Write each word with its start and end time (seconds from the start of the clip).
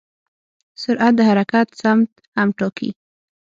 سرعت 0.81 1.13
د 1.17 1.21
حرکت 1.29 1.67
سمت 1.81 2.09
هم 2.35 2.49
ټاکي. 2.57 2.89